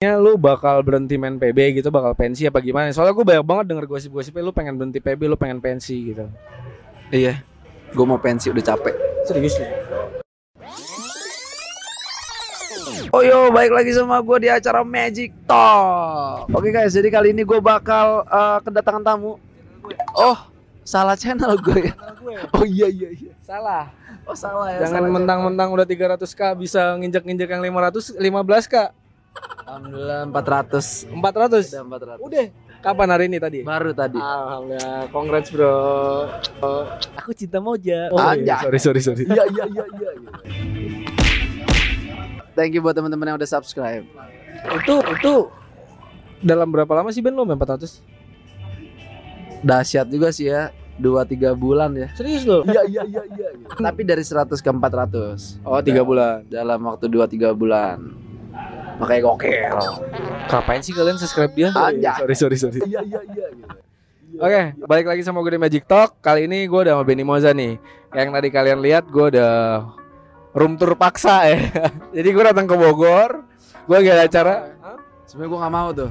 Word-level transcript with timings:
Ya 0.00 0.16
lu 0.16 0.40
bakal 0.40 0.80
berhenti 0.80 1.20
main 1.20 1.36
PB 1.36 1.76
gitu 1.76 1.92
bakal 1.92 2.16
pensi 2.16 2.48
apa 2.48 2.56
gimana? 2.64 2.88
Soalnya 2.88 3.12
gue 3.12 3.20
banyak 3.20 3.44
banget 3.44 3.64
denger 3.68 3.84
gosip-gosipnya 3.84 4.40
lu 4.40 4.48
pengen 4.48 4.80
berhenti 4.80 4.96
PB, 4.96 5.28
lu 5.28 5.36
pengen 5.36 5.60
pensi 5.60 5.92
gitu. 6.08 6.24
Iya. 7.12 7.44
Gue 7.92 8.08
mau 8.08 8.16
pensi 8.16 8.48
udah 8.48 8.64
capek. 8.64 8.96
Serius 9.28 9.60
lu? 9.60 9.68
Oh 13.12 13.20
yo, 13.20 13.52
baik 13.52 13.76
lagi 13.76 13.92
sama 13.92 14.24
gue 14.24 14.40
di 14.40 14.48
acara 14.48 14.80
Magic 14.80 15.36
Talk. 15.44 16.48
Oke 16.48 16.72
guys, 16.72 16.96
jadi 16.96 17.12
kali 17.12 17.36
ini 17.36 17.44
gue 17.44 17.60
bakal 17.60 18.24
eh, 18.24 18.58
kedatangan 18.64 19.04
tamu. 19.04 19.36
Oh, 20.16 20.38
salah 20.80 21.12
channel 21.12 21.60
gue 21.60 21.92
ya. 21.92 21.94
Oh 22.56 22.64
iya 22.64 22.88
iya 22.88 23.12
iya. 23.12 23.36
Salah. 23.44 23.92
Oh 24.24 24.32
salah 24.32 24.72
ya. 24.72 24.80
Jangan 24.80 25.12
mentang-mentang 25.12 25.68
udah 25.68 25.84
300k 25.84 26.56
bisa 26.56 26.96
nginjek-nginjek 26.96 27.52
yang 27.52 27.60
500 27.60 28.16
15k. 28.16 28.76
Alhamdulillah 29.70 30.26
400. 30.26 31.06
400. 31.06 31.14
Udah 31.14 32.18
400. 32.18 32.26
Udah. 32.26 32.46
Kapan 32.80 33.08
hari 33.08 33.24
ini 33.28 33.38
tadi? 33.38 33.60
Baru 33.62 33.92
tadi. 33.92 34.18
Alhamdulillah, 34.18 35.06
congrats 35.14 35.52
bro. 35.52 35.70
Oh, 36.58 36.84
aku 37.14 37.30
cinta 37.30 37.62
Moja. 37.62 38.10
Oh, 38.10 38.18
Anjay. 38.18 38.48
iya. 38.48 38.56
sorry 38.58 38.80
sorry 38.80 39.00
sorry. 39.00 39.22
Iya 39.22 39.44
iya 39.46 39.64
iya 39.68 39.84
iya. 39.86 40.10
Thank 42.52 42.74
you 42.74 42.82
buat 42.82 42.98
teman-teman 42.98 43.30
yang 43.30 43.38
udah 43.38 43.46
subscribe. 43.46 44.02
itu 44.50 44.94
itu 45.14 45.32
dalam 46.42 46.66
berapa 46.68 46.90
lama 46.90 47.14
sih 47.14 47.22
Ben 47.22 47.30
lo 47.30 47.46
main 47.46 47.54
400? 47.54 48.02
Dahsyat 49.62 50.10
juga 50.10 50.34
sih 50.34 50.50
ya. 50.50 50.74
2 50.98 51.16
3 51.22 51.54
bulan 51.54 51.94
ya. 51.94 52.08
Serius 52.12 52.42
lo? 52.42 52.60
Iya 52.64 52.82
iya 52.84 53.02
iya 53.06 53.22
iya. 53.30 53.48
Tapi 53.86 54.02
dari 54.02 54.20
100 54.20 54.50
ke 54.50 54.68
400 54.68 55.62
Oh, 55.62 55.78
3 55.78 56.00
bulan. 56.02 56.42
dalam 56.44 56.80
waktu 56.82 57.06
2 57.06 57.24
3 57.24 57.52
bulan. 57.54 58.29
Makanya 59.00 59.20
gokil. 59.24 59.76
Ngapain 60.46 60.80
sih 60.80 60.92
kalian 60.92 61.16
subscribe 61.16 61.52
dia? 61.52 61.68
Anjay. 61.72 62.20
Sorry 62.20 62.34
sorry 62.36 62.56
sorry. 62.56 62.80
Iya 62.86 63.00
iya 63.02 63.20
iya 63.26 63.46
Oke, 64.30 64.62
balik 64.80 65.10
lagi 65.10 65.20
sama 65.20 65.42
gue 65.42 65.52
di 65.52 65.60
Magic 65.60 65.84
Talk. 65.84 66.22
Kali 66.22 66.46
ini 66.46 66.64
gue 66.64 66.80
udah 66.80 66.94
sama 66.94 67.04
Benny 67.04 67.26
Moza 67.26 67.50
nih. 67.50 67.76
Yang 68.10 68.28
tadi 68.30 68.48
kalian 68.48 68.78
lihat 68.78 69.04
gue 69.04 69.26
udah 69.26 69.52
room 70.52 70.78
tour 70.78 70.94
paksa 70.94 71.44
ya. 71.44 71.58
Jadi 72.16 72.28
gue 72.30 72.44
datang 72.44 72.64
ke 72.64 72.72
Bogor. 72.72 73.42
Gue 73.84 73.96
lagi 73.96 74.08
ada 74.08 74.24
acara. 74.24 74.54
Sebenarnya 75.26 75.50
gue 75.50 75.58
nggak 75.60 75.74
mau 75.74 75.88
tuh. 75.90 76.10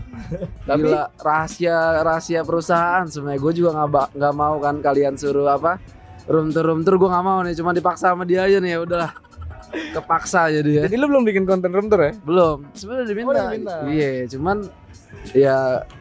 Tapi- 0.61 0.83
Gila 0.83 1.03
rahasia 1.15 1.75
rahasia 2.03 2.39
perusahaan. 2.43 3.07
Sebenarnya 3.07 3.39
gue 3.39 3.53
juga 3.55 3.69
nggak 3.73 3.89
nggak 4.13 4.33
mau 4.35 4.55
kan 4.59 4.75
kalian 4.79 5.15
suruh 5.15 5.47
apa 5.47 5.79
room 6.27 6.51
tour 6.51 6.67
room 6.67 6.83
tour 6.83 6.99
gue 6.99 7.09
nggak 7.09 7.23
mau 7.23 7.39
nih. 7.41 7.55
Cuma 7.55 7.71
dipaksa 7.71 8.11
sama 8.11 8.27
dia 8.27 8.43
aja 8.43 8.59
nih 8.59 8.75
ya 8.75 8.79
udahlah. 8.83 9.11
Kepaksa 9.69 10.49
jadi 10.49 10.71
ya. 10.71 10.81
Jadi 10.89 10.95
lu 10.97 11.05
belum 11.07 11.23
bikin 11.25 11.43
konten 11.45 11.69
room 11.69 11.87
tour 11.87 12.01
ya? 12.01 12.13
Belum. 12.25 12.65
Sebenarnya 12.73 13.03
udah 13.03 13.09
diminta. 13.09 13.75
Oh. 13.81 13.89
Iya, 13.89 14.09
cuman 14.29 14.57
ya 15.33 15.57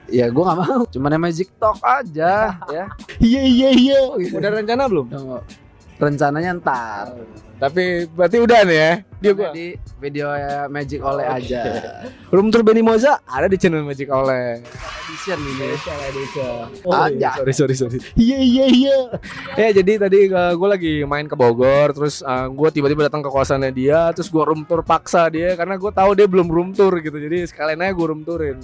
ya 0.08 0.26
gue 0.28 0.42
nggak 0.42 0.58
mau. 0.58 0.80
Cuman 0.88 1.10
yang 1.12 1.22
Magic 1.22 1.48
Talk 1.56 1.78
aja 1.84 2.32
ya. 2.76 2.84
Iya 3.20 3.42
iya 3.44 3.68
iya. 3.72 3.98
Udah 4.14 4.50
rencana 4.52 4.88
belum? 4.88 5.06
Rencananya 5.98 6.50
ntar. 6.62 7.06
Tapi 7.58 8.06
berarti 8.06 8.38
udah 8.38 8.60
nih 8.62 8.78
ya. 8.78 8.92
Dia 9.18 9.32
gua. 9.34 9.50
Di 9.50 9.74
video 9.98 10.30
ya 10.30 10.70
Magic 10.70 11.02
oleh 11.02 11.26
aja. 11.26 11.62
Room 12.34 12.54
tour 12.54 12.62
Benny 12.62 12.86
Moza 12.86 13.18
ada 13.26 13.50
di 13.50 13.58
channel 13.58 13.82
Magic 13.82 14.06
Oleh. 14.14 14.62
Edition 15.10 15.42
ini. 15.42 15.74
Oh, 16.86 16.94
Anjay. 16.94 17.34
sorry 17.42 17.54
sorry 17.54 17.74
sorry. 17.74 17.98
Iya 18.14 18.38
iya 18.38 18.64
iya. 18.70 18.98
Ya 19.58 19.68
jadi 19.74 20.06
tadi 20.06 20.30
gue 20.30 20.68
lagi 20.70 21.02
main 21.02 21.26
ke 21.26 21.34
Bogor, 21.34 21.90
terus 21.90 22.22
gue 22.54 22.68
tiba-tiba 22.70 23.10
datang 23.10 23.26
ke 23.26 23.30
kosannya 23.32 23.74
dia, 23.74 24.14
terus 24.14 24.30
gue 24.30 24.44
room 24.46 24.62
tour 24.62 24.86
paksa 24.86 25.26
dia 25.26 25.58
karena 25.58 25.74
gue 25.74 25.90
tahu 25.90 26.14
dia 26.14 26.30
belum 26.30 26.46
room 26.46 26.70
tour 26.70 26.94
gitu. 27.02 27.18
Jadi 27.18 27.50
sekalian 27.50 27.82
aja 27.82 27.90
gue 27.90 28.06
room 28.06 28.22
tourin. 28.22 28.62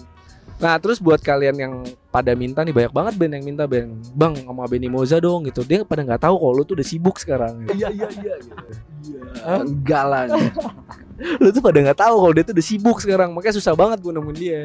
Nah 0.63 0.79
terus 0.79 1.03
buat 1.03 1.19
kalian 1.19 1.57
yang 1.59 1.75
pada 2.15 2.33
minta 2.39 2.63
nih 2.63 2.71
banyak 2.71 2.93
banget 2.95 3.15
band 3.19 3.33
yang 3.35 3.45
minta 3.45 3.65
band, 3.67 3.91
bang 4.15 4.35
sama 4.47 4.65
Benny 4.71 4.87
Moza 4.87 5.19
dong 5.19 5.47
gitu. 5.51 5.67
Dia 5.67 5.83
pada 5.83 6.07
nggak 6.07 6.23
tahu 6.23 6.35
kalau 6.39 6.53
lu 6.55 6.63
tuh 6.63 6.79
udah 6.79 6.87
sibuk 6.87 7.17
sekarang. 7.19 7.67
Iya 7.75 7.91
iya 7.91 8.09
iya. 8.23 8.35
Enggak 9.61 10.05
lah. 10.07 10.25
lu 11.15 11.55
tuh 11.55 11.63
pada 11.63 11.79
nggak 11.79 11.99
tahu 11.99 12.15
kalau 12.27 12.33
dia 12.35 12.43
tuh 12.43 12.55
udah 12.59 12.67
sibuk 12.67 12.99
sekarang 12.99 13.31
makanya 13.31 13.55
susah 13.55 13.79
banget 13.79 14.03
gue 14.03 14.11
nemuin 14.11 14.35
dia 14.35 14.61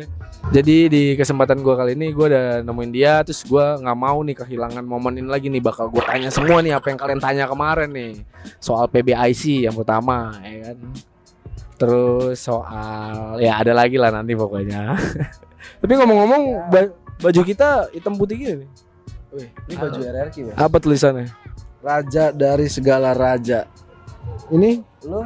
jadi 0.49 0.77
di 0.89 1.03
kesempatan 1.13 1.61
gue 1.61 1.75
kali 1.77 1.93
ini 1.93 2.09
gue 2.09 2.25
udah 2.25 2.65
nemuin 2.65 2.89
dia 2.89 3.21
terus 3.21 3.45
gue 3.45 3.61
nggak 3.61 3.97
mau 3.97 4.17
nih 4.25 4.33
kehilangan 4.33 4.81
momen 4.81 5.21
ini 5.21 5.29
lagi 5.29 5.45
nih 5.53 5.61
bakal 5.61 5.93
gue 5.93 6.01
tanya 6.01 6.33
semua 6.33 6.65
nih 6.65 6.73
apa 6.73 6.89
yang 6.89 6.97
kalian 6.97 7.21
tanya 7.21 7.45
kemarin 7.45 7.89
nih 7.93 8.25
soal 8.57 8.89
PBIC 8.89 9.69
yang 9.69 9.77
pertama 9.77 10.41
ya 10.41 10.73
kan 10.73 10.77
terus 11.77 12.37
soal 12.41 13.37
ya 13.37 13.61
ada 13.61 13.71
lagi 13.77 14.01
lah 14.01 14.09
nanti 14.09 14.33
pokoknya 14.33 14.97
tapi 15.79 15.93
ngomong-ngomong 15.95 16.41
ba- 16.71 16.93
baju 17.19 17.41
kita 17.43 17.91
hitam 17.91 18.15
putih 18.15 18.35
gini 18.39 18.53
nih. 18.65 18.69
Wih, 19.29 19.49
ini 19.69 19.75
baju 19.77 19.99
RRQ 20.01 20.35
ya. 20.41 20.53
apa 20.57 20.77
tulisannya? 20.81 21.29
Raja 21.79 22.33
dari 22.33 22.67
segala 22.67 23.13
raja. 23.13 23.69
ini? 24.49 24.81
Lu? 25.05 25.21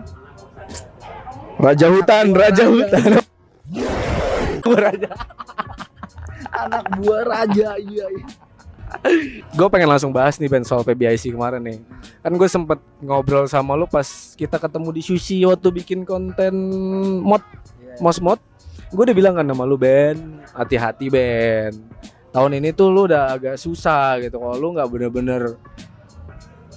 Raja 1.58 1.88
Hutan 1.88 2.26
Raja 2.36 2.66
Hutan. 2.68 3.24
Raja. 4.64 5.12
Anak 6.54 6.86
buah 7.02 7.24
raja 7.26 7.76
iya. 7.82 8.06
iya. 8.10 8.28
gue 9.58 9.68
pengen 9.74 9.90
langsung 9.90 10.14
bahas 10.14 10.38
nih 10.38 10.46
Ben 10.46 10.62
soal 10.62 10.86
PBIC 10.86 11.34
kemarin 11.34 11.62
nih. 11.66 11.78
Kan 12.22 12.38
gue 12.38 12.50
sempet 12.50 12.78
ngobrol 13.02 13.50
sama 13.50 13.74
lu 13.74 13.90
pas 13.90 14.06
kita 14.38 14.62
ketemu 14.62 14.90
di 14.94 15.02
sushi 15.02 15.42
waktu 15.50 15.70
bikin 15.74 16.06
konten 16.06 16.54
mod 17.26 17.42
mos 17.98 18.22
mod 18.22 18.40
gue 18.94 19.04
udah 19.10 19.18
bilang 19.18 19.34
kan 19.34 19.46
sama 19.50 19.66
lu 19.66 19.76
Ben. 19.76 20.46
Hati-hati 20.54 21.10
Ben. 21.10 21.74
Tahun 22.30 22.52
ini 22.54 22.70
tuh 22.74 22.94
lu 22.94 23.10
udah 23.10 23.34
agak 23.34 23.58
susah 23.58 24.22
gitu. 24.22 24.38
Kalau 24.38 24.56
lu 24.62 24.78
nggak 24.78 24.90
bener-bener 24.90 25.58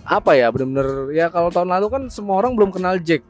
apa 0.07 0.39
ya 0.39 0.55
bener-bener 0.55 1.11
ya 1.19 1.27
kalau 1.35 1.51
tahun 1.51 1.67
lalu 1.67 1.87
kan 1.91 2.03
semua 2.09 2.39
orang 2.41 2.57
belum 2.57 2.73
kenal 2.73 2.97
Jack. 2.97 3.21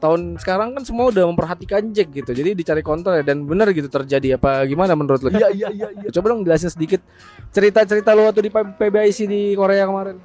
Tahun 0.00 0.40
sekarang 0.40 0.72
kan 0.72 0.82
semua 0.84 1.12
udah 1.12 1.28
memperhatikan 1.28 1.92
Jack 1.92 2.08
gitu. 2.16 2.32
Jadi 2.32 2.56
dicari 2.56 2.80
konten 2.80 3.20
ya 3.20 3.24
dan 3.24 3.44
bener 3.44 3.68
gitu 3.76 3.92
terjadi. 3.92 4.40
Apa 4.40 4.64
gimana 4.64 4.96
menurut 4.96 5.20
lu? 5.20 5.28
Iya 5.28 5.52
iya 5.52 5.68
iya 5.68 5.88
iya. 5.92 6.08
coba 6.08 6.32
dong 6.32 6.40
jelasin 6.48 6.72
sedikit 6.72 7.04
cerita-cerita 7.52 8.16
lu 8.16 8.24
waktu 8.24 8.48
di 8.48 8.50
PBIC 8.52 9.18
di 9.28 9.42
Korea 9.52 9.84
kemarin. 9.84 10.16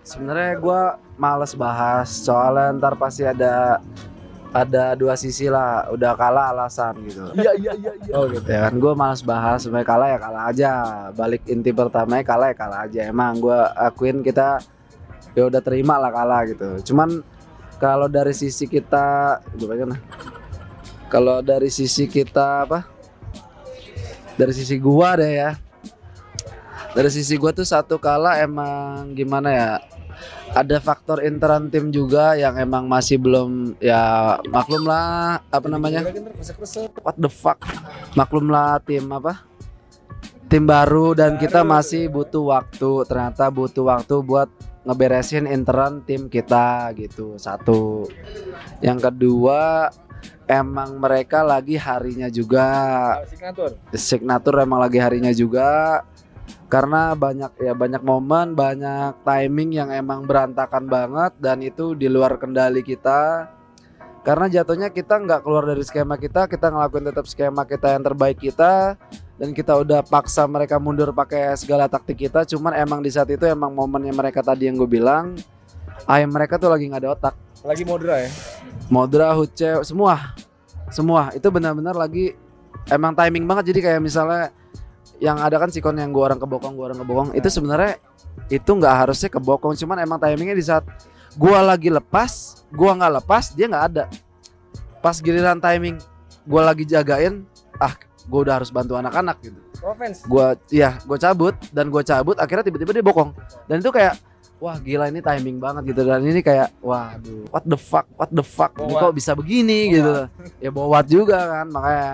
Sebenarnya 0.00 0.52
gua 0.56 0.80
males 1.20 1.52
bahas 1.52 2.08
soalnya 2.08 2.72
ntar 2.76 2.94
pasti 2.96 3.26
ada 3.26 3.82
ada 4.54 4.94
dua 4.94 5.14
sisi 5.18 5.50
lah 5.50 5.90
udah 5.90 6.12
kalah 6.14 6.54
alasan 6.54 6.94
gitu. 7.06 7.30
Iya 7.34 7.52
iya 7.58 7.72
iya 7.74 7.92
iya. 8.06 8.12
Oh 8.14 8.26
gitu. 8.30 8.46
Ya 8.46 8.68
kan 8.68 8.74
gue 8.78 8.92
males 8.94 9.22
bahas 9.22 9.64
sebenarnya 9.64 9.88
kalah 9.88 10.08
ya 10.08 10.18
kalah 10.18 10.42
aja. 10.50 10.70
Balik 11.14 11.42
inti 11.50 11.70
pertamanya 11.74 12.24
kalah 12.26 12.46
ya 12.52 12.56
kalah 12.56 12.80
aja. 12.86 13.00
Emang 13.08 13.38
gue 13.42 13.58
akuin 13.76 14.22
kita 14.22 14.62
ya 15.36 15.48
udah 15.48 15.60
terima 15.60 16.00
lah 16.00 16.10
kalah 16.12 16.40
gitu. 16.48 16.92
Cuman 16.92 17.20
kalau 17.76 18.08
dari 18.08 18.32
sisi 18.32 18.64
kita 18.64 19.38
gimana 19.56 19.96
nah? 19.96 20.00
kalau 21.12 21.44
dari 21.44 21.68
sisi 21.68 22.08
kita 22.08 22.64
apa? 22.64 22.88
Dari 24.36 24.52
sisi 24.52 24.76
gua 24.76 25.16
deh 25.16 25.32
ya. 25.32 25.56
Dari 26.92 27.08
sisi 27.12 27.36
gua 27.36 27.52
tuh 27.52 27.64
satu 27.64 27.96
kalah 28.00 28.40
emang 28.40 29.12
gimana 29.12 29.48
ya 29.52 29.70
ada 30.56 30.76
faktor 30.80 31.20
interan 31.20 31.68
tim 31.68 31.92
juga 31.92 32.38
yang 32.38 32.56
emang 32.56 32.88
masih 32.88 33.20
belum 33.20 33.76
ya 33.82 34.36
maklum 34.48 34.88
lah 34.88 35.42
apa 35.50 35.66
namanya? 35.68 36.06
What 37.04 37.16
the 37.20 37.28
fuck? 37.28 37.60
Maklum 38.16 38.48
lah 38.48 38.80
tim 38.80 39.04
apa? 39.12 39.44
Tim 40.46 40.62
baru 40.62 41.12
dan 41.12 41.36
kita 41.36 41.66
masih 41.66 42.06
butuh 42.08 42.54
waktu. 42.54 43.04
Ternyata 43.04 43.50
butuh 43.50 43.84
waktu 43.90 44.14
buat 44.22 44.48
ngeberesin 44.86 45.50
interan 45.50 46.00
tim 46.06 46.30
kita 46.30 46.94
gitu. 46.94 47.34
Satu. 47.36 48.06
Yang 48.78 49.10
kedua 49.10 49.90
emang 50.46 51.02
mereka 51.02 51.42
lagi 51.42 51.74
harinya 51.74 52.30
juga. 52.30 52.68
Signatur. 53.26 53.70
Signatur 53.92 54.54
emang 54.62 54.78
lagi 54.78 55.02
harinya 55.02 55.34
juga 55.34 56.00
karena 56.66 57.14
banyak 57.14 57.62
ya 57.62 57.72
banyak 57.78 58.02
momen 58.02 58.58
banyak 58.58 59.22
timing 59.22 59.70
yang 59.70 59.88
emang 59.94 60.26
berantakan 60.26 60.90
banget 60.90 61.32
dan 61.38 61.62
itu 61.62 61.94
di 61.94 62.10
luar 62.10 62.38
kendali 62.38 62.82
kita. 62.82 63.50
Karena 64.26 64.50
jatuhnya 64.50 64.90
kita 64.90 65.22
nggak 65.22 65.46
keluar 65.46 65.70
dari 65.70 65.86
skema 65.86 66.18
kita 66.18 66.50
kita 66.50 66.74
ngelakuin 66.74 67.06
tetap 67.14 67.30
skema 67.30 67.62
kita 67.62 67.94
yang 67.94 68.02
terbaik 68.02 68.42
kita 68.42 68.98
dan 69.38 69.54
kita 69.54 69.78
udah 69.78 70.02
paksa 70.02 70.42
mereka 70.50 70.82
mundur 70.82 71.14
pakai 71.14 71.54
segala 71.54 71.86
taktik 71.86 72.26
kita. 72.26 72.42
Cuman 72.42 72.74
emang 72.74 72.98
di 72.98 73.14
saat 73.14 73.30
itu 73.30 73.46
emang 73.46 73.70
momennya 73.70 74.10
mereka 74.10 74.42
tadi 74.42 74.66
yang 74.66 74.74
gue 74.74 74.90
bilang 74.90 75.38
ayam 76.10 76.34
mereka 76.34 76.58
tuh 76.58 76.74
lagi 76.74 76.90
nggak 76.90 77.02
ada 77.06 77.10
otak. 77.14 77.34
Lagi 77.62 77.82
modra 77.86 78.26
ya? 78.26 78.30
Modra, 78.90 79.30
Huce, 79.34 79.86
semua, 79.86 80.34
semua. 80.90 81.30
Itu 81.30 81.46
benar-benar 81.54 81.94
lagi 81.94 82.34
emang 82.90 83.14
timing 83.14 83.46
banget. 83.46 83.70
Jadi 83.70 83.80
kayak 83.86 84.00
misalnya 84.02 84.50
yang 85.22 85.40
ada 85.40 85.56
kan 85.56 85.72
sikon 85.72 85.96
yang 85.96 86.12
gua 86.12 86.32
orang 86.32 86.40
kebokong, 86.40 86.74
gua 86.76 86.92
orang 86.92 87.00
kebokong, 87.00 87.28
itu 87.32 87.48
sebenarnya 87.48 88.00
itu 88.52 88.70
nggak 88.70 88.94
harusnya 89.06 89.28
kebokong, 89.32 89.74
cuman 89.76 90.04
emang 90.04 90.18
timingnya 90.20 90.56
di 90.56 90.64
saat 90.64 90.84
gua 91.36 91.64
lagi 91.64 91.88
lepas, 91.88 92.64
gua 92.72 92.96
nggak 92.96 93.12
lepas, 93.22 93.56
dia 93.56 93.66
nggak 93.68 93.84
ada. 93.94 94.04
Pas 95.00 95.16
giliran 95.22 95.62
timing 95.62 95.96
gue 96.46 96.62
lagi 96.62 96.84
jagain 96.86 97.42
ah 97.82 97.92
gue 98.26 98.40
udah 98.42 98.62
harus 98.62 98.70
bantu 98.70 98.94
anak-anak 98.94 99.36
gitu. 99.42 99.60
Offense. 99.84 100.24
gue 100.24 100.46
ya 100.72 100.96
gue 101.04 101.18
cabut 101.20 101.54
dan 101.70 101.92
gue 101.92 102.02
cabut 102.02 102.34
akhirnya 102.40 102.64
tiba-tiba 102.64 102.90
dia 102.96 103.04
bokong. 103.04 103.30
Dan 103.70 103.82
itu 103.82 103.90
kayak 103.92 104.18
wah 104.56 104.78
gila 104.80 105.12
ini 105.12 105.20
timing 105.20 105.58
banget 105.60 105.92
gitu. 105.92 106.06
Dan 106.06 106.24
ini 106.24 106.40
kayak 106.40 106.72
waduh 106.80 107.44
what 107.50 107.66
the 107.66 107.78
fuck 107.78 108.06
what 108.16 108.30
the 108.32 108.42
fuck? 108.46 108.72
Ini 108.78 108.94
kok 108.94 109.14
bisa 109.14 109.34
begini 109.36 109.90
Bowat. 109.90 109.94
gitu 109.94 110.14
ya 110.62 110.70
bowat 110.72 111.06
juga 111.06 111.38
kan 111.60 111.66
makanya 111.68 112.10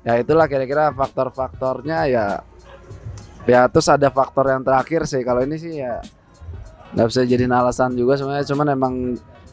ya 0.00 0.16
itulah 0.20 0.48
kira-kira 0.48 0.92
faktor-faktornya 0.94 1.98
ya. 2.08 2.26
Ya 3.48 3.66
terus 3.66 3.88
ada 3.88 4.08
faktor 4.12 4.52
yang 4.52 4.62
terakhir 4.64 5.08
sih. 5.08 5.24
Kalau 5.24 5.44
ini 5.44 5.56
sih 5.56 5.80
ya 5.80 6.00
nggak 6.92 7.06
bisa 7.08 7.22
jadi 7.24 7.44
alasan 7.48 7.96
juga 7.96 8.16
sebenarnya. 8.16 8.46
Cuman 8.48 8.66
emang 8.72 8.94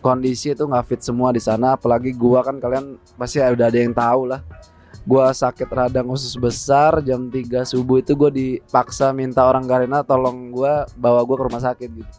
kondisi 0.04 0.54
itu 0.54 0.64
nggak 0.68 0.86
fit 0.88 1.02
semua 1.02 1.32
di 1.32 1.42
sana. 1.42 1.76
Apalagi 1.80 2.12
gua 2.14 2.44
kan 2.44 2.60
kalian 2.60 3.00
pasti 3.16 3.40
udah 3.40 3.68
ada 3.68 3.80
yang 3.80 3.96
tahu 3.96 4.30
lah. 4.30 4.42
Gua 5.08 5.32
sakit 5.32 5.72
radang 5.72 6.12
usus 6.12 6.36
besar 6.36 7.00
jam 7.00 7.32
3 7.32 7.64
subuh 7.64 8.04
itu 8.04 8.12
gue 8.12 8.28
dipaksa 8.28 9.16
minta 9.16 9.48
orang 9.48 9.64
Garena 9.64 10.04
tolong 10.04 10.52
gua 10.52 10.84
bawa 11.00 11.24
gua 11.24 11.36
ke 11.40 11.44
rumah 11.48 11.64
sakit 11.64 11.90
gitu. 11.96 12.14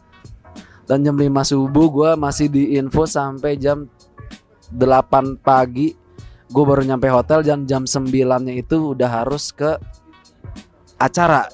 Dan 0.88 1.04
jam 1.04 1.12
5 1.20 1.28
subuh 1.44 1.86
gua 1.92 2.10
masih 2.16 2.48
di 2.48 2.80
info 2.80 3.04
sampai 3.04 3.60
jam 3.60 3.84
8 4.72 5.36
pagi 5.36 6.07
gue 6.48 6.64
baru 6.64 6.82
nyampe 6.84 7.08
hotel 7.12 7.44
dan 7.44 7.68
jam 7.68 7.84
9 7.84 8.08
nya 8.44 8.54
itu 8.56 8.96
udah 8.96 9.10
harus 9.22 9.52
ke 9.52 9.76
acara. 10.96 11.44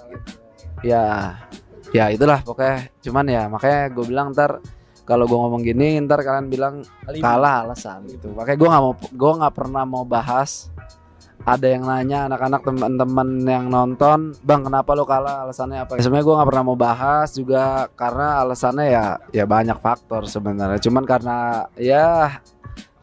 Ya 0.86 1.34
ya 1.90 2.10
itulah 2.10 2.42
pokoknya. 2.42 2.90
Cuman 3.02 3.24
ya 3.26 3.42
makanya 3.50 3.90
gue 3.90 4.04
bilang 4.06 4.30
ntar 4.30 4.62
kalau 5.04 5.28
gue 5.28 5.36
ngomong 5.36 5.60
gini 5.60 6.00
ntar 6.06 6.24
kalian 6.24 6.48
bilang 6.48 6.86
kalah 7.20 7.66
alasan 7.66 8.06
gitu. 8.08 8.32
Makanya 8.32 8.58
gue 8.58 8.68
nggak 8.70 8.82
mau 8.82 8.94
gue 8.94 9.32
nggak 9.42 9.54
pernah 9.54 9.82
mau 9.84 10.04
bahas 10.06 10.70
ada 11.44 11.66
yang 11.68 11.84
nanya 11.84 12.24
anak-anak 12.24 12.64
teman-teman 12.64 13.28
yang 13.44 13.68
nonton 13.68 14.32
bang 14.40 14.64
kenapa 14.64 14.90
lo 14.96 15.04
kalah? 15.04 15.44
Alasannya 15.44 15.84
apa? 15.84 16.00
Sebenarnya 16.00 16.24
gue 16.24 16.36
nggak 16.40 16.48
pernah 16.48 16.64
mau 16.64 16.78
bahas 16.78 17.28
juga 17.36 17.90
karena 17.92 18.40
alasannya 18.40 18.86
ya 18.88 19.04
ya 19.34 19.44
banyak 19.44 19.76
faktor 19.84 20.24
sebenarnya. 20.24 20.80
Cuman 20.80 21.04
karena 21.04 21.68
ya 21.76 22.40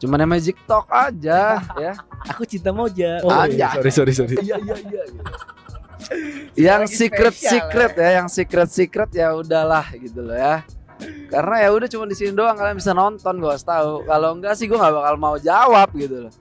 cuman 0.02 0.26
yang 0.26 0.30
magic 0.34 0.56
talk 0.66 0.90
aja 0.90 1.62
ya 1.84 1.94
Aku 2.30 2.46
cinta 2.46 2.70
Moja. 2.70 3.18
Oh, 3.26 3.46
iya. 3.50 3.74
sorry 3.78 3.90
sorry 3.90 4.12
sorry. 4.14 4.34
iya 4.42 4.58
iya 4.58 4.74
iya 4.78 5.02
yang 6.70 6.82
Lagi 6.86 6.94
secret 6.98 7.34
spesial, 7.34 7.70
secret 7.70 7.92
ya 7.94 8.10
yang 8.18 8.26
secret 8.26 8.70
secret 8.70 9.10
ya 9.14 9.30
udahlah 9.38 9.86
gitu 9.94 10.20
loh 10.22 10.34
ya 10.34 10.66
karena 11.30 11.56
ya 11.66 11.68
udah 11.74 11.88
cuma 11.90 12.04
di 12.06 12.14
sini 12.14 12.30
doang 12.34 12.54
kalian 12.54 12.78
bisa 12.78 12.94
nonton 12.94 13.34
gue 13.42 13.50
harus 13.50 13.66
tahu 13.66 14.06
kalau 14.06 14.38
enggak 14.38 14.54
sih 14.54 14.70
gue 14.70 14.78
nggak 14.78 14.94
bakal 14.94 15.14
mau 15.18 15.36
jawab 15.38 15.88
gitu 15.94 16.28
loh 16.28 16.32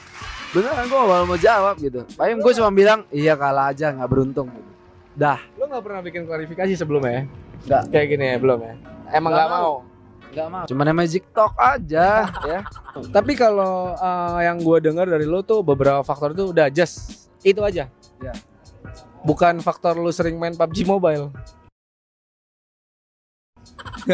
beneran 0.52 0.86
gue 0.86 0.98
gak 1.00 1.10
bakal 1.10 1.26
mau 1.26 1.40
jawab 1.40 1.76
gitu 1.80 2.00
paling 2.20 2.38
gue 2.44 2.54
cuma 2.60 2.70
bilang 2.70 3.00
iya 3.10 3.34
kalah 3.40 3.72
aja 3.72 3.90
nggak 3.90 4.10
beruntung 4.10 4.52
gitu. 4.52 4.70
dah 5.16 5.40
Lo 5.58 5.66
nggak 5.66 5.84
pernah 5.86 6.02
bikin 6.04 6.22
klarifikasi 6.28 6.74
sebelumnya? 6.78 7.12
ya? 7.12 7.24
Nggak. 7.62 7.84
Kayak 7.94 8.08
gini 8.10 8.26
ya 8.26 8.38
belum 8.42 8.60
ya? 8.66 8.74
Emang 9.14 9.32
Nggak 9.38 9.48
nggak 9.48 9.60
mau. 9.62 9.74
Nggak 10.32 10.48
mau 10.48 10.64
cuma 10.64 10.88
yang 10.88 10.98
magic 10.98 11.24
talk 11.36 11.54
aja 11.60 12.26
ya 12.52 12.62
Tapi 12.92 13.40
kalau 13.40 13.96
uh, 13.96 14.40
yang 14.44 14.60
gue 14.60 14.92
dengar 14.92 15.08
dari 15.08 15.24
lo 15.24 15.40
tuh 15.48 15.64
beberapa 15.64 16.04
faktor 16.04 16.36
itu 16.36 16.52
udah 16.52 16.68
just 16.68 17.32
itu 17.42 17.64
aja. 17.64 17.88
Ya. 18.22 18.34
Bukan 19.24 19.62
faktor 19.62 19.96
lu 19.98 20.12
sering 20.12 20.38
main 20.38 20.54
PUBG 20.58 20.84
Mobile. 20.86 21.32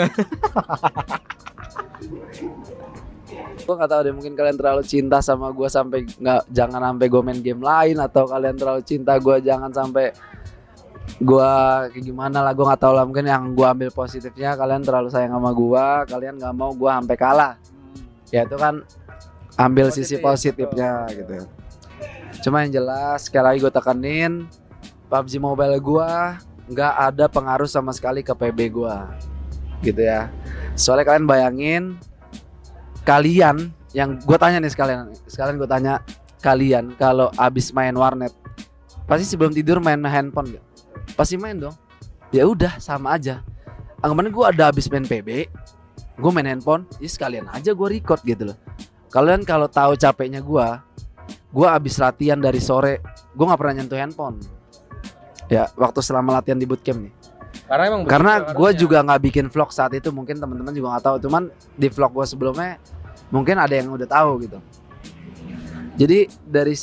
gue 3.58 3.76
nggak 3.76 3.92
tahu 3.92 4.02
deh 4.08 4.14
mungkin 4.16 4.34
kalian 4.38 4.56
terlalu 4.56 4.84
cinta 4.88 5.20
sama 5.20 5.52
gue 5.52 5.68
sampai 5.68 6.08
nggak 6.08 6.42
jangan 6.56 6.82
sampai 6.94 7.08
gue 7.12 7.22
main 7.26 7.42
game 7.44 7.60
lain 7.60 8.00
atau 8.00 8.24
kalian 8.24 8.56
terlalu 8.56 8.82
cinta 8.88 9.20
gue 9.20 9.36
jangan 9.44 9.72
sampai 9.76 10.16
gue 11.18 11.52
kayak 11.94 12.04
gimana 12.06 12.46
lah 12.46 12.54
gue 12.54 12.66
nggak 12.66 12.82
tahu 12.82 12.94
lah. 12.94 13.06
Mungkin 13.06 13.26
yang 13.26 13.44
gue 13.58 13.68
ambil 13.68 13.90
positifnya 13.90 14.54
kalian 14.54 14.86
terlalu 14.86 15.10
sayang 15.10 15.34
sama 15.34 15.52
gue 15.54 15.86
kalian 16.14 16.36
nggak 16.38 16.54
mau 16.54 16.72
gue 16.74 16.90
sampai 16.90 17.18
kalah. 17.18 17.54
Ya 18.30 18.46
itu 18.46 18.56
kan 18.60 18.86
ambil 19.58 19.90
sisi 19.90 20.22
Positif, 20.22 20.70
positifnya 20.70 21.10
gitu. 21.10 21.50
Cuma 22.46 22.62
yang 22.62 22.84
jelas 22.84 23.26
sekali 23.26 23.44
lagi 23.44 23.58
gue 23.66 23.74
tekanin 23.74 24.46
PUBG 25.10 25.42
Mobile 25.42 25.78
gue 25.82 26.12
nggak 26.68 26.94
ada 26.94 27.26
pengaruh 27.32 27.66
sama 27.66 27.96
sekali 27.96 28.22
ke 28.22 28.36
PB 28.36 28.60
gue 28.70 28.96
gitu 29.82 30.02
ya. 30.06 30.30
Soalnya 30.78 31.10
kalian 31.10 31.26
bayangin 31.26 31.84
kalian 33.08 33.72
yang 33.96 34.20
gue 34.20 34.38
tanya 34.38 34.62
nih 34.62 34.70
sekalian 34.70 35.16
sekalian 35.26 35.56
gue 35.58 35.70
tanya 35.70 36.04
kalian 36.44 36.94
kalau 37.00 37.32
abis 37.40 37.72
main 37.72 37.96
warnet 37.96 38.36
pasti 39.08 39.24
sebelum 39.26 39.56
tidur 39.56 39.80
main 39.80 39.98
handphone 40.04 40.60
gak? 40.60 40.67
Pasti 41.18 41.36
main 41.36 41.58
dong. 41.58 41.74
Ya 42.30 42.46
udah 42.46 42.78
sama 42.78 43.18
aja. 43.18 43.42
Anggapannya 44.00 44.30
gue 44.30 44.46
ada 44.46 44.64
abis 44.70 44.86
main 44.94 45.04
PB 45.04 45.50
gue 46.18 46.32
main 46.34 46.50
handphone 46.50 46.90
ya 46.98 47.06
sekalian 47.06 47.46
aja 47.54 47.74
gue 47.74 47.88
record 47.90 48.22
gitu 48.26 48.54
loh. 48.54 48.58
Kalian 49.10 49.46
kalau 49.46 49.66
tahu 49.70 49.98
capeknya 49.98 50.42
gue 50.42 50.68
gue 51.48 51.68
abis 51.68 51.98
latihan 51.98 52.38
dari 52.38 52.62
sore 52.62 53.02
gue 53.34 53.46
nggak 53.46 53.60
pernah 53.60 53.74
nyentuh 53.82 53.98
handphone. 53.98 54.38
Ya 55.50 55.70
waktu 55.74 56.06
selama 56.06 56.38
latihan 56.38 56.62
di 56.62 56.70
bootcamp 56.70 57.10
nih. 57.10 57.14
Karena 57.68 57.84
emang 57.90 58.02
karena 58.06 58.34
begitu 58.42 58.58
gue 58.58 58.70
juga 58.86 58.98
nggak 59.02 59.22
bikin 59.30 59.46
vlog 59.50 59.70
saat 59.74 59.94
itu 59.98 60.14
mungkin 60.14 60.38
teman-teman 60.38 60.74
juga 60.74 60.98
nggak 60.98 61.06
tahu. 61.06 61.18
Cuman 61.26 61.50
di 61.74 61.88
vlog 61.90 62.12
gue 62.14 62.26
sebelumnya 62.30 62.78
mungkin 63.34 63.56
ada 63.60 63.74
yang 63.74 63.92
udah 63.92 64.08
tahu 64.08 64.48
gitu 64.48 64.60
jadi 65.98 66.30
dari 66.46 66.76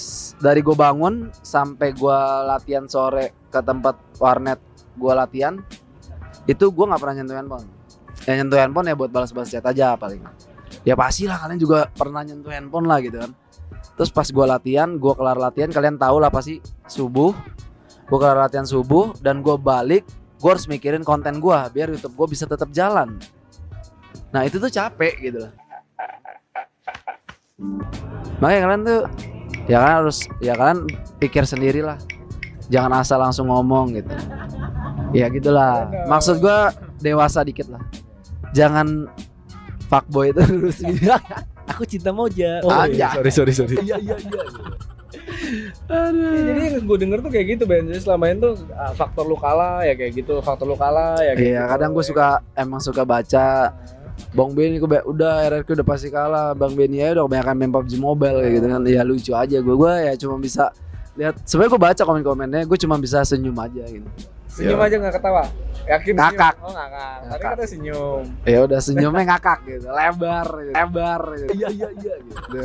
dari 0.43 0.61
gue 0.61 0.77
bangun 0.77 1.31
sampai 1.41 1.95
gue 1.95 2.19
latihan 2.51 2.85
sore 2.91 3.33
ke 3.49 3.61
tempat 3.63 3.97
warnet 4.19 4.59
gue 4.99 5.13
latihan 5.15 5.55
itu 6.45 6.65
gue 6.69 6.85
nggak 6.85 7.01
pernah 7.01 7.15
nyentuh 7.23 7.37
handphone 7.39 7.67
yang 8.27 8.37
nyentuh 8.45 8.59
handphone 8.59 8.87
ya 8.91 8.95
buat 8.99 9.11
balas-balas 9.15 9.49
chat 9.49 9.65
aja 9.65 9.95
paling 9.95 10.21
ya 10.83 10.99
pasti 10.99 11.31
lah 11.31 11.39
kalian 11.41 11.59
juga 11.63 11.89
pernah 11.95 12.27
nyentuh 12.27 12.51
handphone 12.51 12.91
lah 12.91 12.99
gitu 13.01 13.23
kan 13.23 13.31
terus 13.95 14.11
pas 14.11 14.27
gue 14.27 14.47
latihan 14.47 14.99
gue 14.99 15.13
kelar 15.15 15.39
latihan 15.39 15.71
kalian 15.71 15.97
tahu 15.97 16.19
lah 16.19 16.29
pasti 16.29 16.59
subuh 16.91 17.31
gue 18.05 18.19
kelar 18.19 18.37
latihan 18.37 18.67
subuh 18.67 19.15
dan 19.23 19.41
gue 19.41 19.57
balik 19.57 20.05
gue 20.45 20.51
harus 20.53 20.69
mikirin 20.69 21.01
konten 21.01 21.41
gue 21.41 21.59
biar 21.73 21.89
YouTube 21.89 22.21
gue 22.21 22.37
bisa 22.37 22.45
tetap 22.45 22.69
jalan. 22.69 23.17
Nah 24.29 24.45
itu 24.45 24.61
tuh 24.61 24.69
capek 24.69 25.15
gitu 25.25 25.39
loh. 25.49 25.53
Makanya 28.45 28.61
kalian 28.69 28.83
tuh 28.85 29.01
ya 29.65 29.81
kan 29.81 29.93
harus 30.05 30.29
ya 30.45 30.53
kalian 30.53 30.85
pikir 31.17 31.49
sendiri 31.49 31.81
lah. 31.81 31.97
Jangan 32.69 33.01
asal 33.01 33.17
langsung 33.25 33.49
ngomong 33.49 33.97
gitu. 33.97 34.13
Ya 35.17 35.33
gitulah. 35.33 35.89
Maksud 36.05 36.45
gue 36.45 36.59
dewasa 37.01 37.41
dikit 37.41 37.73
lah. 37.73 37.81
Jangan 38.53 39.09
fuckboy 39.89 40.37
itu 40.37 40.45
terus 40.45 40.85
bilang 41.01 41.25
aku 41.65 41.89
cinta 41.89 42.13
Moja. 42.13 42.61
Oh, 42.61 42.85
iya. 42.85 43.17
sorry 43.17 43.33
sorry 43.33 43.53
sorry. 43.57 43.77
iya 43.81 43.97
iya 43.97 44.17
iya. 44.21 44.45
Ya, 45.89 46.41
jadi 46.53 46.61
yang 46.77 46.85
gue 46.85 46.99
denger 47.01 47.19
tuh 47.25 47.31
kayak 47.33 47.47
gitu 47.57 47.65
Ben 47.69 47.85
Jadi 47.87 48.01
selama 48.03 48.29
ini 48.33 48.41
tuh 48.41 48.55
ah, 48.77 48.93
faktor 48.97 49.25
lu 49.29 49.37
kalah 49.37 49.85
ya 49.85 49.93
kayak 49.97 50.21
gitu 50.21 50.41
Faktor 50.41 50.69
lu 50.69 50.77
kalah 50.77 51.21
ya 51.21 51.33
kayak 51.37 51.45
Iya 51.45 51.61
gitu. 51.61 51.71
kadang 51.77 51.91
gue 51.93 52.05
suka 52.05 52.27
emang 52.57 52.81
suka 52.81 53.03
baca 53.05 53.73
Bang 54.31 54.51
Benny 54.51 54.79
gue 54.79 54.87
udah 54.87 55.47
RRQ 55.49 55.69
udah 55.75 55.87
pasti 55.87 56.09
kalah. 56.09 56.53
Bang 56.53 56.75
Benny 56.75 56.99
ya 56.99 57.15
udah 57.15 57.25
kebanyakan 57.25 57.55
main 57.57 57.71
PUBG 57.71 57.93
Mobile 57.97 58.37
kayak 58.41 58.53
gitu 58.55 58.67
kan. 58.69 58.81
Ya 58.85 59.03
lucu 59.03 59.33
aja. 59.33 59.57
Gue 59.59 59.75
gue 59.75 59.93
ya 60.07 60.13
cuma 60.15 60.37
bisa 60.39 60.71
lihat. 61.15 61.39
Sebenarnya 61.43 61.71
gue 61.71 61.83
baca 61.83 62.03
komen-komennya 62.03 62.61
gue 62.65 62.79
cuma 62.79 62.97
bisa 62.97 63.23
senyum 63.23 63.55
aja 63.57 63.83
gitu. 63.85 64.07
Senyum 64.49 64.79
Iya. 64.79 64.87
aja 64.87 64.95
gak 65.01 65.15
ketawa? 65.15 65.43
Yakin 65.85 66.13
Ngakak. 66.15 66.55
senyum? 66.55 66.67
Oh 66.67 66.73
ngakak. 66.73 67.17
Tadi 67.27 67.43
kata 67.43 67.65
senyum. 67.67 68.23
Ya 68.43 68.59
udah 68.63 68.81
senyumnya 68.81 69.23
ngakak 69.29 69.59
gitu. 69.65 69.87
Lebar 69.89 70.47
gitu. 70.57 70.73
lebar 70.73 71.23
gitu. 71.37 71.47
iya 71.53 71.69
iya 71.71 71.89
iya 71.97 72.15
gitu. 72.23 72.63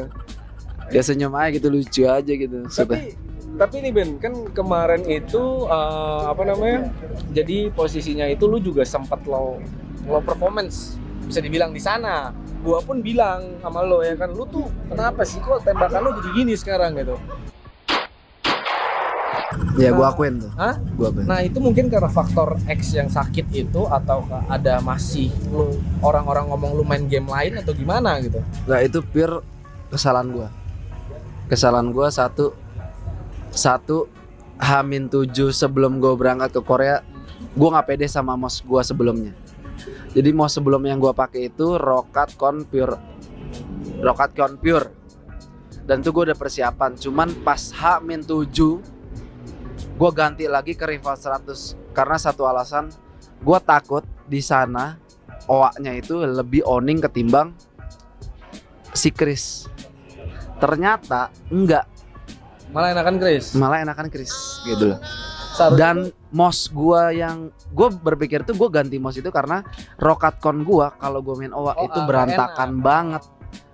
Ya 0.89 1.01
senyum 1.01 1.33
aja 1.33 1.49
gitu 1.51 1.67
lucu 1.69 2.01
aja 2.05 2.31
gitu. 2.31 2.57
Sudah. 2.67 2.93
Tapi 2.93 3.13
tapi 3.49 3.75
nih 3.81 3.91
Ben 3.91 4.09
kan 4.17 4.33
kemarin 4.49 5.01
itu 5.03 5.41
eh, 5.65 6.21
apa 6.25 6.41
namanya? 6.43 6.93
Jadi 7.29 7.69
posisinya 7.69 8.25
itu 8.25 8.45
lu 8.45 8.57
juga 8.57 8.81
sempat 8.81 9.25
low 9.25 9.57
low 10.05 10.21
performance 10.21 10.97
bisa 11.25 11.39
dibilang 11.43 11.73
di 11.73 11.81
sana 11.81 12.31
gua 12.59 12.83
pun 12.83 12.99
bilang 12.99 13.59
sama 13.63 13.83
lo 13.83 14.03
ya 14.03 14.15
kan 14.19 14.31
lu 14.31 14.43
tuh 14.47 14.67
kenapa 14.91 15.23
sih 15.23 15.39
kok 15.39 15.63
tembakan 15.63 15.99
lu 16.05 16.09
jadi 16.19 16.29
gini 16.43 16.53
sekarang 16.55 16.95
gitu 16.99 17.15
ya 19.79 19.95
gue 19.95 20.03
Nah. 20.03 20.11
akuin 20.11 20.33
tuh 20.43 20.51
Hah? 20.59 20.75
gue 20.77 21.07
akuin 21.07 21.25
Nah 21.25 21.39
itu 21.41 21.57
mungkin 21.63 21.87
karena 21.87 22.11
faktor 22.11 22.59
X 22.67 22.93
yang 22.95 23.07
sakit 23.07 23.47
itu 23.51 23.81
atau 23.87 24.27
ada 24.51 24.83
masih 24.83 25.31
lu 25.49 25.79
orang-orang 26.03 26.51
ngomong 26.51 26.71
lu 26.75 26.83
main 26.83 27.07
game 27.07 27.27
lain 27.27 27.59
atau 27.59 27.71
gimana 27.71 28.19
gitu? 28.19 28.43
Nggak 28.67 28.81
itu 28.91 28.99
pure 29.03 29.35
kesalahan 29.89 30.29
gua. 30.29 30.47
Kesalahan 31.49 31.89
gua 31.89 32.11
satu 32.11 32.53
satu 33.49 34.05
Hamin 34.59 35.07
7 35.07 35.55
sebelum 35.55 36.03
gue 36.03 36.11
berangkat 36.19 36.51
ke 36.51 36.61
Korea, 36.61 36.99
gua 37.55 37.79
nggak 37.79 37.87
pede 37.95 38.05
sama 38.11 38.35
mouse 38.35 38.59
gua 38.61 38.83
sebelumnya. 38.83 39.31
Jadi 40.09 40.29
mouse 40.33 40.57
sebelum 40.57 40.81
yang 40.85 40.97
gua 40.97 41.13
pakai 41.13 41.53
itu 41.53 41.77
Rokat 41.77 42.33
Con 42.35 42.65
Pure. 42.65 42.97
Rokat 44.01 44.33
Con 44.33 44.57
Pure. 44.57 44.99
dan 45.89 46.05
tuh 46.05 46.13
gue 46.13 46.29
udah 46.29 46.37
persiapan 46.37 46.93
cuman 47.01 47.41
pas 47.41 47.73
H 47.73 47.97
min 48.05 48.21
7 48.21 48.45
gue 49.97 50.11
ganti 50.13 50.45
lagi 50.45 50.77
ke 50.77 50.85
rival 50.85 51.17
100 51.17 51.49
karena 51.97 52.13
satu 52.21 52.45
alasan 52.45 52.93
gue 53.41 53.59
takut 53.65 54.05
di 54.29 54.37
sana 54.37 55.01
oaknya 55.49 55.97
itu 55.97 56.21
lebih 56.21 56.61
owning 56.61 57.01
ketimbang 57.01 57.57
si 58.93 59.09
Chris 59.09 59.65
ternyata 60.61 61.33
enggak 61.49 61.89
Malah 62.69 62.93
enakan 62.93 63.17
Chris. 63.17 63.57
malah 63.57 63.81
enakan 63.81 64.13
Chris 64.13 64.61
gitu 64.69 64.93
loh 64.93 65.01
Seharusnya 65.59 65.79
dan 65.83 65.97
mos 66.31 66.71
gua 66.71 67.11
yang 67.11 67.51
gue 67.51 67.89
berpikir 67.91 68.47
tuh 68.47 68.55
gue 68.55 68.69
ganti 68.71 68.95
mos 68.95 69.19
itu 69.19 69.27
karena 69.27 69.59
rokatcon 69.99 70.63
gua 70.63 70.95
kalau 70.95 71.19
gue 71.19 71.35
main 71.35 71.51
oak 71.51 71.75
Oh, 71.75 71.85
itu 71.85 71.99
ah, 71.99 72.05
berantakan 72.07 72.71
enak. 72.71 72.81
banget. 72.81 73.23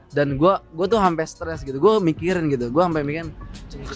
Dan 0.10 0.40
gua 0.40 0.64
gue 0.74 0.88
tuh 0.88 0.98
sampai 0.98 1.26
stres 1.28 1.62
gitu. 1.62 1.78
Gue 1.78 2.02
mikirin 2.02 2.50
gitu. 2.50 2.72
Gue 2.72 2.82
sampai 2.82 3.06
mikirin 3.06 3.30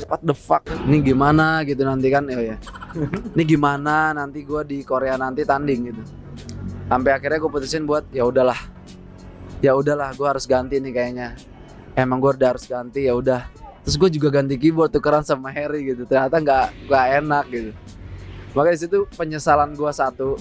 what 0.05 0.21
the 0.21 0.35
fuck 0.35 0.61
ini 0.85 1.01
gimana? 1.01 1.65
gitu 1.65 1.81
nanti 1.81 2.07
kan. 2.07 2.29
Oh 2.29 2.43
ya 2.43 2.61
ini 3.33 3.43
gimana? 3.43 4.13
Nanti 4.13 4.45
gua 4.45 4.61
di 4.61 4.85
Korea 4.85 5.17
nanti 5.17 5.41
tanding 5.41 5.81
gitu. 5.89 6.03
Sampai 6.85 7.17
akhirnya 7.17 7.39
gue 7.39 7.49
putusin 7.49 7.83
buat 7.83 8.05
ya 8.11 8.21
udahlah. 8.23 8.59
Ya 9.59 9.73
udahlah 9.75 10.13
gue 10.13 10.27
harus 10.27 10.45
ganti 10.45 10.77
nih 10.77 10.91
kayaknya. 10.91 11.27
Emang 11.95 12.19
gue 12.19 12.31
udah 12.31 12.55
harus 12.55 12.63
ganti 12.63 13.07
ya 13.07 13.15
udah 13.15 13.43
terus 13.89 13.97
gue 14.05 14.21
juga 14.21 14.29
ganti 14.29 14.53
keyboard 14.53 14.93
tukeran 14.93 15.25
sama 15.25 15.49
Harry 15.49 15.81
gitu. 15.81 16.05
Ternyata 16.05 16.37
nggak 16.37 16.65
nggak 16.85 17.05
enak 17.25 17.45
gitu. 17.49 17.71
Makanya 18.53 18.77
situ 18.77 19.09
penyesalan 19.17 19.73
gue 19.73 19.89
satu. 19.89 20.37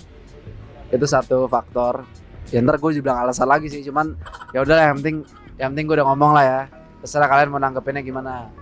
Itu 0.92 1.08
satu 1.08 1.48
faktor. 1.48 2.04
Ya 2.52 2.60
ntar 2.60 2.76
gue 2.76 3.00
juga 3.00 3.08
bilang 3.08 3.24
alasan 3.24 3.48
lagi 3.48 3.72
sih 3.72 3.80
cuman 3.88 4.12
ya 4.52 4.60
udahlah 4.60 4.92
yang 4.92 5.00
penting 5.00 5.16
yang 5.56 5.72
penting 5.72 5.84
gue 5.88 5.96
udah 5.96 6.06
ngomong 6.12 6.36
lah 6.36 6.44
ya. 6.44 6.60
Terserah 7.00 7.24
kalian 7.24 7.48
mau 7.48 7.56
nanggepinnya 7.56 8.04
gimana. 8.04 8.52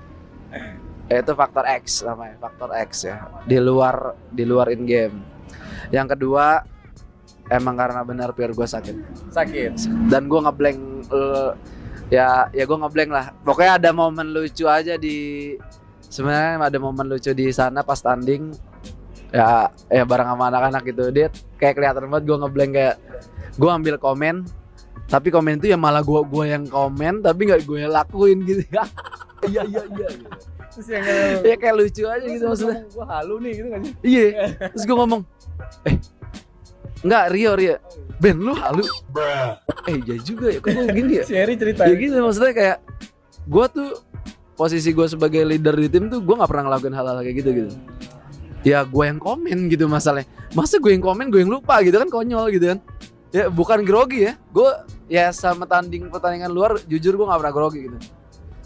Ya, 1.10 1.18
itu 1.18 1.34
faktor 1.34 1.66
X 1.66 2.06
namanya 2.06 2.38
faktor 2.38 2.70
X 2.86 3.10
ya. 3.10 3.26
Di 3.42 3.58
luar 3.58 4.14
di 4.30 4.46
luar 4.46 4.70
in 4.70 4.86
game 4.86 5.18
yang 5.90 6.06
kedua 6.06 6.62
emang 7.50 7.74
karena 7.74 8.06
benar 8.06 8.30
pure 8.38 8.54
gue 8.54 8.66
sakit. 8.70 8.96
Sakit. 9.34 9.72
dan 10.14 10.30
gue 10.30 10.40
ngeblank 10.46 10.78
eh, 11.10 11.50
ya 12.12 12.50
ya 12.54 12.64
gue 12.64 12.78
ngeblank 12.78 13.10
lah. 13.10 13.26
Pokoknya 13.42 13.72
ada 13.78 13.90
momen 13.90 14.30
lucu 14.30 14.64
aja 14.66 14.94
di 14.98 15.54
sebenarnya 16.06 16.70
ada 16.70 16.78
momen 16.78 17.06
lucu 17.10 17.30
di 17.34 17.50
sana 17.50 17.82
pas 17.82 17.98
tanding. 17.98 18.54
Ya 19.34 19.68
ya 19.90 20.06
bareng 20.06 20.28
sama 20.30 20.48
anak-anak 20.48 20.82
gitu. 20.86 21.04
Dia 21.10 21.26
kayak 21.58 21.74
kelihatan 21.78 22.06
banget 22.10 22.24
gue 22.30 22.36
ngeblank 22.38 22.72
kayak 22.74 22.96
gue 23.58 23.70
ambil 23.70 23.94
komen. 23.98 24.46
Tapi 25.06 25.30
komen 25.30 25.62
itu 25.62 25.70
ya 25.70 25.78
malah 25.78 26.02
gue 26.02 26.18
gua 26.26 26.50
yang 26.50 26.66
komen 26.66 27.22
tapi 27.22 27.46
nggak 27.46 27.62
gue 27.62 27.86
lakuin 27.86 28.38
gitu. 28.46 28.62
Iya 29.46 29.62
iya 29.68 29.84
iya. 29.84 30.08
Gitu. 30.10 30.26
Terus 30.72 30.88
yang 30.90 31.04
ya 31.44 31.54
kayak 31.60 31.74
lucu 31.76 32.02
aja 32.08 32.24
gitu 32.24 32.44
maksudnya. 32.50 32.82
Gue 32.88 33.04
halu 33.04 33.34
nih 33.44 33.52
gitu 33.52 33.68
kan. 33.68 33.80
iya. 34.00 34.26
Terus 34.72 34.84
gue 34.88 34.96
ngomong 34.96 35.22
eh 35.86 35.96
Enggak 37.06 37.24
Rio 37.30 37.52
Rio. 37.54 37.76
Ben 38.18 38.34
lu 38.34 38.52
halu. 38.58 38.82
Eh 39.86 40.02
iya 40.02 40.16
juga 40.18 40.50
ya 40.50 40.58
Kok 40.58 40.70
gue 40.72 40.86
gini 40.90 41.12
ya? 41.22 41.24
Si 41.30 41.34
Harry 41.38 41.54
cerita. 41.54 41.86
ya 41.86 41.94
gitu 41.94 42.16
maksudnya 42.18 42.52
kayak 42.56 42.76
gue 43.46 43.64
tuh 43.70 43.90
posisi 44.58 44.90
gue 44.90 45.06
sebagai 45.06 45.46
leader 45.46 45.76
di 45.78 45.86
tim 45.86 46.10
tuh 46.10 46.18
gue 46.24 46.34
nggak 46.34 46.50
pernah 46.50 46.64
ngelakuin 46.72 46.94
hal-hal 46.96 47.16
kayak 47.22 47.36
gitu 47.38 47.50
gitu. 47.54 47.70
Ya 48.66 48.82
gue 48.82 49.04
yang 49.06 49.22
komen 49.22 49.70
gitu 49.70 49.86
masalahnya. 49.86 50.26
Masa 50.58 50.82
gue 50.82 50.90
yang 50.90 51.04
komen 51.04 51.30
gue 51.30 51.46
yang 51.46 51.52
lupa 51.52 51.78
gitu 51.86 51.94
kan 52.02 52.10
konyol 52.10 52.50
gitu 52.50 52.74
kan? 52.74 52.78
Ya 53.30 53.46
bukan 53.46 53.86
grogi 53.86 54.26
ya. 54.26 54.34
Gue 54.50 54.70
ya 55.06 55.30
sama 55.30 55.68
tanding 55.70 56.10
pertandingan 56.10 56.50
luar 56.50 56.82
jujur 56.90 57.14
gue 57.14 57.26
nggak 57.28 57.40
pernah 57.46 57.54
grogi 57.54 57.80
gitu. 57.86 57.98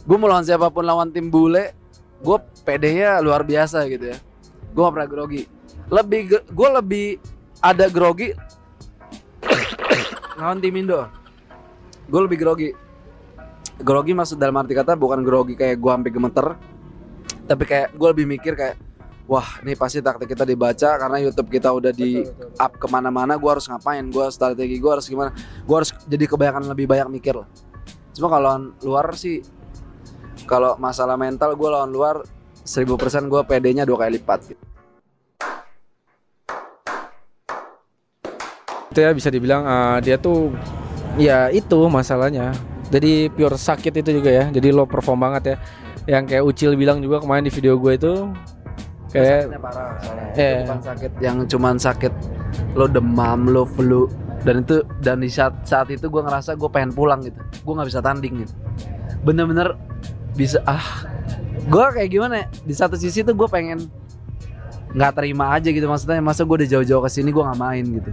Gue 0.09 0.17
mau 0.17 0.33
lawan 0.33 0.49
siapa 0.49 0.73
pun 0.73 0.89
lawan 0.89 1.13
tim 1.13 1.29
bule 1.29 1.77
gue 2.21 2.37
PD-nya 2.65 3.21
luar 3.21 3.45
biasa 3.45 3.85
gitu 3.89 4.13
ya. 4.13 4.19
Gue 4.73 4.81
gak 4.87 4.95
pernah 4.95 5.11
grogi. 5.11 5.43
Lebih 5.91 6.21
gue 6.47 6.69
lebih 6.81 7.07
ada 7.61 7.87
grogi. 7.93 8.33
Lawan 10.41 10.61
tim 10.61 10.77
Indo? 10.77 11.05
Gue 12.09 12.21
lebih 12.25 12.41
grogi. 12.41 12.73
Grogi 13.81 14.13
maksud 14.13 14.37
dalam 14.41 14.57
arti 14.61 14.77
kata 14.77 14.97
bukan 14.97 15.21
grogi 15.25 15.57
kayak 15.57 15.77
gue 15.77 15.91
sampai 15.93 16.13
gemeter. 16.13 16.47
Tapi 17.45 17.65
kayak 17.65 17.89
gue 17.97 18.09
lebih 18.13 18.27
mikir 18.29 18.53
kayak 18.57 18.77
wah 19.31 19.47
ini 19.63 19.79
pasti 19.79 20.03
taktik 20.03 20.33
kita 20.33 20.43
dibaca 20.43 20.99
karena 20.99 21.17
YouTube 21.23 21.49
kita 21.53 21.71
udah 21.71 21.93
di 21.95 22.25
up 22.59 22.73
ke 22.81 22.87
mana-mana 22.89 23.37
gue 23.37 23.51
harus 23.51 23.69
ngapain? 23.69 24.05
Gue 24.09 24.27
strategi 24.33 24.77
gue 24.81 24.91
harus 24.91 25.07
gimana? 25.07 25.31
Gue 25.65 25.77
harus 25.77 25.93
jadi 26.09 26.25
kebanyakan 26.25 26.73
lebih 26.73 26.89
banyak 26.89 27.09
mikir 27.13 27.37
lah. 27.37 27.49
Cuma 28.17 28.27
kalau 28.33 28.45
lawan 28.49 28.65
luar 28.83 29.07
sih 29.15 29.45
kalau 30.49 30.75
masalah 30.81 31.15
mental 31.21 31.55
gue 31.55 31.69
lawan 31.69 31.93
luar 31.93 32.25
1000% 32.65 33.29
gue 33.29 33.41
PD-nya 33.45 33.85
dua 33.85 34.07
kali 34.07 34.21
lipat. 34.21 34.41
gitu. 34.51 34.70
Itu 38.91 39.07
ya 39.07 39.15
bisa 39.15 39.31
dibilang 39.31 39.63
eh, 39.63 39.99
dia 40.03 40.17
tuh 40.19 40.51
ya 41.15 41.47
itu 41.55 41.79
masalahnya. 41.87 42.51
Jadi 42.91 43.31
pure 43.31 43.55
sakit 43.55 44.03
itu 44.03 44.19
juga 44.19 44.31
ya. 44.35 44.45
Jadi 44.51 44.75
low 44.75 44.83
perform 44.83 45.31
banget 45.31 45.55
ya. 45.55 45.57
Yang 46.19 46.25
kayak 46.35 46.43
Ucil 46.43 46.75
bilang 46.75 46.99
juga 46.99 47.23
kemarin 47.23 47.47
di 47.47 47.55
video 47.55 47.79
gue 47.79 47.95
itu 47.95 48.13
kayak 49.15 49.47
parah 49.63 49.95
soalnya. 50.03 50.27
Itu 50.35 50.55
bukan 50.67 50.81
sakit 50.83 51.13
yang 51.23 51.37
cuman 51.47 51.75
sakit 51.79 52.13
lo 52.75 52.91
demam 52.91 53.47
lo 53.47 53.63
flu. 53.63 54.11
Dan 54.43 54.67
itu 54.67 54.83
dan 54.99 55.23
di 55.23 55.31
saat 55.31 55.55
saat 55.63 55.87
itu 55.95 56.11
gue 56.11 56.23
ngerasa 56.27 56.59
gue 56.59 56.67
pengen 56.67 56.91
pulang 56.91 57.23
gitu. 57.23 57.39
Gue 57.63 57.73
nggak 57.79 57.89
bisa 57.95 58.03
tanding 58.03 58.43
gitu. 58.43 58.55
Bener-bener 59.23 59.79
bisa 60.35 60.59
ah. 60.67 61.07
Gue 61.71 61.85
kayak 61.95 62.11
gimana 62.11 62.35
ya? 62.43 62.47
Di 62.67 62.75
satu 62.75 62.99
sisi 62.99 63.23
tuh 63.23 63.39
gue 63.39 63.47
pengen 63.47 63.87
nggak 64.99 65.13
terima 65.15 65.55
aja 65.55 65.71
gitu 65.71 65.87
maksudnya. 65.87 66.19
Masa 66.19 66.43
gue 66.43 66.67
udah 66.67 66.69
jauh-jauh 66.75 67.03
ke 67.07 67.11
sini 67.13 67.31
gue 67.31 67.45
nggak 67.47 67.61
main 67.63 67.87
gitu 67.87 68.11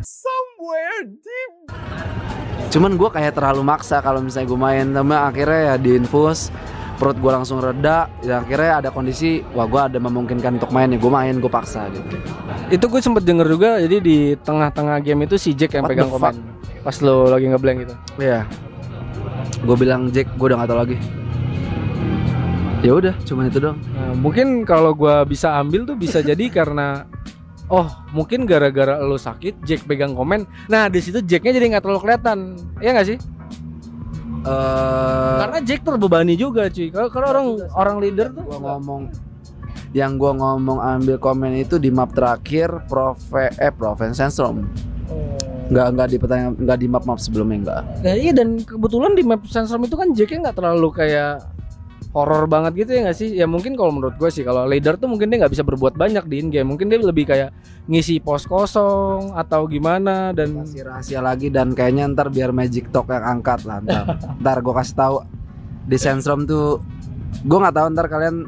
cuman 2.68 2.92
gue 3.00 3.10
kayak 3.10 3.34
terlalu 3.38 3.64
maksa 3.64 4.04
kalau 4.04 4.20
misalnya 4.20 4.48
gue 4.52 4.60
main 4.60 4.86
tapi 4.92 5.16
akhirnya 5.16 5.62
ya 5.74 5.76
diinfus 5.80 6.52
perut 6.98 7.18
gue 7.22 7.32
langsung 7.32 7.62
reda 7.62 8.10
dan 8.26 8.42
akhirnya 8.42 8.82
ada 8.82 8.90
kondisi 8.90 9.46
wah 9.54 9.70
gue 9.70 9.82
ada 9.82 9.98
memungkinkan 10.02 10.58
untuk 10.58 10.74
main 10.74 10.90
ya 10.90 10.98
gue 10.98 11.12
main 11.14 11.36
gue 11.38 11.52
paksa 11.52 11.88
gitu 11.94 12.18
itu 12.74 12.86
gue 12.90 13.02
sempet 13.02 13.24
denger 13.24 13.48
juga 13.48 13.78
jadi 13.80 13.98
di 14.02 14.18
tengah-tengah 14.42 14.98
game 15.06 15.30
itu 15.30 15.38
si 15.38 15.54
Jack 15.54 15.78
yang 15.78 15.86
What 15.86 15.94
pegang 15.94 16.10
komen 16.10 16.34
pas 16.82 16.98
lo 17.06 17.30
lagi 17.30 17.46
ngeblank 17.48 17.78
gitu 17.86 17.96
Iya. 18.18 18.48
Gue 19.64 19.76
bilang 19.78 20.14
Jack, 20.14 20.30
gue 20.38 20.46
udah 20.54 20.58
gak 20.62 20.70
tau 20.70 20.80
lagi. 20.80 20.98
Ya 22.86 22.94
udah, 22.94 23.16
cuman 23.26 23.50
itu 23.50 23.58
dong. 23.58 23.82
Nah, 23.90 24.14
mungkin 24.14 24.62
kalau 24.62 24.94
gua 24.94 25.26
bisa 25.26 25.58
ambil 25.58 25.82
tuh 25.82 25.98
bisa 25.98 26.22
jadi 26.22 26.46
karena 26.54 27.10
oh 27.68 27.88
mungkin 28.16 28.48
gara-gara 28.48 29.00
lo 29.00 29.20
sakit 29.20 29.64
Jack 29.64 29.84
pegang 29.88 30.16
komen. 30.16 30.48
Nah 30.72 30.88
di 30.88 31.00
situ 31.04 31.20
Jacknya 31.24 31.56
jadi 31.56 31.76
nggak 31.76 31.84
terlalu 31.84 32.02
kelihatan. 32.04 32.38
Ya 32.80 32.96
nggak 32.96 33.08
sih? 33.08 33.18
Eh, 34.48 35.36
karena 35.44 35.60
Jack 35.64 35.82
terbebani 35.84 36.34
juga 36.40 36.72
cuy. 36.72 36.88
Kalau 36.88 37.10
kalau 37.12 37.28
orang 37.32 37.48
orang 37.76 37.98
leader 38.00 38.28
tuh 38.32 38.44
gua 38.48 38.60
ngomong 38.64 39.12
yang 39.92 40.16
gua 40.16 40.32
ngomong 40.36 40.80
ambil 40.80 41.18
komen 41.20 41.58
itu 41.60 41.76
di 41.80 41.92
map 41.92 42.16
terakhir 42.16 42.88
Prove 42.88 43.52
eh 43.60 43.74
Proven 43.74 44.16
Sensrom. 44.16 44.64
Nggak 45.68 45.88
nggak 46.00 46.08
di 46.08 46.18
pertanyaan 46.22 46.54
nggak 46.56 46.80
di 46.80 46.88
map 46.88 47.04
map 47.04 47.20
sebelumnya 47.20 47.58
nggak. 47.68 47.84
Ya, 48.08 48.14
iya 48.16 48.32
dan 48.32 48.64
kebetulan 48.64 49.12
di 49.20 49.24
map 49.28 49.44
Sandstorm 49.52 49.84
itu 49.84 50.00
kan 50.00 50.16
Jacknya 50.16 50.48
nggak 50.48 50.58
terlalu 50.64 50.90
kayak 50.96 51.44
horor 52.16 52.48
banget 52.48 52.88
gitu 52.88 52.92
ya 52.98 53.02
nggak 53.08 53.18
sih? 53.18 53.30
Ya 53.36 53.46
mungkin 53.46 53.76
kalau 53.76 53.92
menurut 53.92 54.16
gue 54.16 54.30
sih 54.32 54.42
kalau 54.42 54.64
leader 54.66 54.96
tuh 54.96 55.12
mungkin 55.12 55.28
dia 55.28 55.44
nggak 55.44 55.54
bisa 55.54 55.64
berbuat 55.68 56.00
banyak 56.00 56.24
di 56.26 56.36
in 56.40 56.48
game. 56.50 56.68
Mungkin 56.68 56.88
dia 56.88 57.00
lebih 57.00 57.28
kayak 57.28 57.52
ngisi 57.88 58.24
pos 58.24 58.48
kosong 58.48 59.36
atau 59.36 59.68
gimana 59.68 60.32
dan 60.32 60.64
Kasih 60.64 60.84
rahasia 60.88 61.20
lagi 61.20 61.52
dan 61.52 61.76
kayaknya 61.76 62.08
ntar 62.12 62.32
biar 62.32 62.56
Magic 62.56 62.90
Talk 62.92 63.12
yang 63.12 63.40
angkat 63.40 63.68
lah 63.68 63.84
ntar. 63.84 64.06
ntar 64.42 64.58
gue 64.64 64.74
kasih 64.74 64.96
tahu 64.96 65.16
di 65.88 65.98
Sensrom 66.00 66.44
tuh 66.44 66.80
gue 67.44 67.58
nggak 67.60 67.76
tahu 67.76 67.88
ntar 67.96 68.08
kalian 68.12 68.48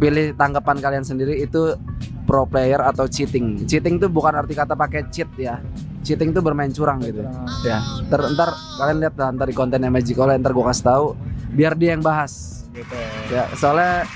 pilih 0.00 0.32
tanggapan 0.32 0.80
kalian 0.80 1.04
sendiri 1.04 1.44
itu 1.44 1.76
pro 2.24 2.46
player 2.46 2.80
atau 2.84 3.10
cheating. 3.10 3.66
Cheating 3.66 3.98
tuh 3.98 4.06
bukan 4.06 4.32
arti 4.38 4.54
kata 4.54 4.78
pakai 4.78 5.10
cheat 5.10 5.28
ya. 5.36 5.58
Cheating 6.00 6.32
tuh 6.32 6.40
bermain 6.40 6.72
curang 6.72 7.02
gitu. 7.04 7.26
Ya. 7.66 7.82
Ntar, 8.08 8.32
ntar 8.32 8.50
kalian 8.80 8.96
lihat 9.02 9.14
lah 9.18 9.28
ntar 9.34 9.46
di 9.50 9.56
kontennya 9.56 9.90
Magic 9.92 10.16
Oleh 10.16 10.38
ntar 10.38 10.54
gue 10.54 10.64
kasih 10.64 10.84
tahu 10.86 11.06
biar 11.52 11.74
dia 11.74 11.98
yang 11.98 12.04
bahas. 12.06 12.59
Ya 13.28 13.44
soalnya 13.54 14.06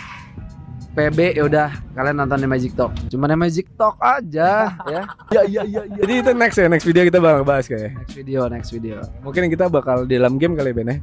PB 0.95 1.19
ya 1.35 1.43
udah 1.43 1.69
kalian 1.93 2.23
nonton 2.23 2.39
di 2.39 2.47
Magic 2.47 2.73
Talk. 2.79 2.95
Cuman 3.11 3.27
di 3.27 3.37
Magic 3.37 3.67
Talk 3.75 3.99
aja 3.99 4.71
ya. 4.95 5.03
Ya 5.29 5.43
iya 5.43 5.63
iya 5.67 5.83
iya. 5.85 5.99
Jadi 5.99 6.13
itu 6.23 6.31
next 6.33 6.55
ya 6.55 6.71
next 6.71 6.87
video 6.87 7.03
kita 7.03 7.19
bakal 7.19 7.43
bahas 7.43 7.67
kayak. 7.67 7.99
Next 7.99 8.15
video, 8.15 8.41
next 8.47 8.71
video. 8.71 9.03
Mungkin 9.21 9.51
kita 9.51 9.67
bakal 9.67 10.07
di 10.07 10.15
dalam 10.15 10.39
game 10.39 10.55
kali 10.55 10.71
ya 10.71 10.75
Ben 10.75 10.87
ya. 10.87 10.97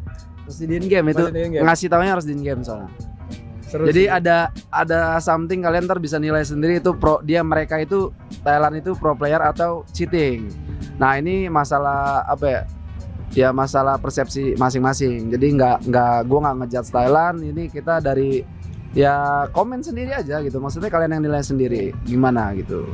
Terus 0.48 0.58
di 0.58 0.74
in 0.74 0.88
game 0.88 1.08
itu 1.12 1.24
Masih 1.24 1.34
di 1.34 1.42
in-game. 1.44 1.64
ngasih 1.68 1.88
taunya 1.88 2.12
harus 2.12 2.24
di 2.24 2.34
in 2.34 2.42
game 2.42 2.62
soalnya. 2.64 2.88
Seru 3.68 3.84
Jadi 3.88 4.04
sih. 4.04 4.12
ada 4.12 4.38
ada 4.68 5.00
something 5.20 5.60
kalian 5.60 5.88
ntar 5.88 6.00
bisa 6.00 6.20
nilai 6.20 6.44
sendiri 6.44 6.80
itu 6.80 6.92
pro 6.92 7.20
dia 7.22 7.40
mereka 7.40 7.76
itu 7.76 8.12
Thailand 8.42 8.80
itu 8.80 8.96
pro 8.96 9.12
player 9.12 9.40
atau 9.42 9.84
cheating. 9.92 10.48
Nah 10.96 11.16
ini 11.16 11.48
masalah 11.48 12.24
apa 12.24 12.46
ya? 12.48 12.62
Ya 13.32 13.50
masalah 13.56 13.98
persepsi 13.98 14.56
masing-masing. 14.56 15.32
Jadi 15.32 15.48
nggak 15.56 15.78
nggak 15.88 16.16
gue 16.28 16.40
nggak 16.40 16.56
ngejudge 16.64 16.92
Thailand. 16.92 17.38
Ini 17.44 17.64
kita 17.72 18.04
dari 18.04 18.44
ya 18.92 19.48
komen 19.52 19.80
sendiri 19.84 20.12
aja 20.12 20.44
gitu. 20.44 20.60
Maksudnya 20.60 20.92
kalian 20.92 21.20
yang 21.20 21.24
nilai 21.24 21.44
sendiri 21.44 21.96
gimana 22.04 22.52
gitu. 22.56 22.88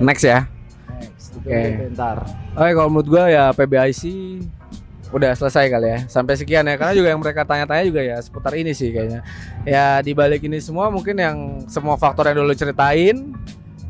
Next 0.00 0.24
ya. 0.24 0.48
Next, 0.96 1.36
Oke. 1.36 1.92
Bentar. 1.92 2.24
Oke, 2.56 2.70
kalau 2.72 2.88
menurut 2.88 3.08
gua 3.08 3.24
ya 3.28 3.44
PBIC 3.52 4.02
udah 5.12 5.32
selesai 5.36 5.68
kali 5.68 5.86
ya. 5.86 5.98
Sampai 6.08 6.34
sekian 6.40 6.64
ya. 6.64 6.74
Karena 6.80 6.96
juga 6.96 7.08
yang 7.12 7.20
mereka 7.20 7.44
tanya-tanya 7.44 7.84
juga 7.84 8.00
ya 8.00 8.16
seputar 8.18 8.56
ini 8.56 8.72
sih 8.72 8.90
kayaknya. 8.90 9.20
Ya 9.68 10.00
di 10.00 10.16
balik 10.16 10.42
ini 10.48 10.58
semua 10.58 10.88
mungkin 10.88 11.16
yang 11.20 11.36
semua 11.68 12.00
faktor 12.00 12.32
yang 12.32 12.42
dulu 12.42 12.56
ceritain 12.56 13.36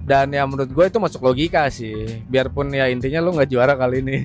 dan 0.06 0.30
ya 0.30 0.46
menurut 0.46 0.70
gue 0.70 0.84
itu 0.86 0.98
masuk 1.02 1.18
logika 1.26 1.66
sih. 1.66 2.22
Biarpun 2.30 2.70
ya 2.70 2.86
intinya 2.86 3.18
lu 3.18 3.34
nggak 3.34 3.50
juara 3.50 3.74
kali 3.74 3.98
ini. 4.06 4.22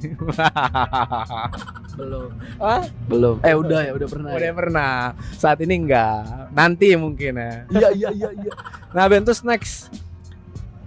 Belum. 1.97 2.29
ah, 2.61 2.85
Belum. 3.09 3.41
Eh 3.41 3.57
udah 3.57 3.89
ya 3.89 3.91
udah 3.97 4.07
pernah. 4.07 4.29
udah 4.37 4.45
ya? 4.45 4.53
pernah. 4.53 4.95
Saat 5.33 5.65
ini 5.65 5.81
enggak. 5.81 6.53
Nanti 6.53 6.93
mungkin 6.93 7.33
ya. 7.33 7.53
Iya 7.73 7.89
iya 7.97 8.09
iya 8.13 8.29
iya. 8.29 8.53
Nah, 8.93 9.09
Bentus 9.09 9.41
next. 9.41 9.89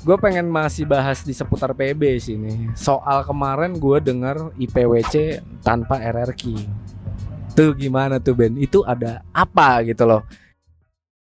Gue 0.06 0.14
pengen 0.20 0.46
masih 0.46 0.86
bahas 0.86 1.26
di 1.26 1.34
seputar 1.34 1.74
PB 1.74 2.02
sih 2.22 2.38
nih. 2.38 2.70
Soal 2.78 3.26
kemarin 3.26 3.74
gue 3.74 3.98
denger 3.98 4.54
IPWC 4.54 5.42
tanpa 5.66 5.98
RRQ. 5.98 6.54
Tuh 7.58 7.74
gimana 7.74 8.22
tuh 8.22 8.38
Ben? 8.38 8.54
Itu 8.60 8.86
ada 8.86 9.26
apa 9.34 9.82
gitu 9.82 10.06
loh? 10.06 10.22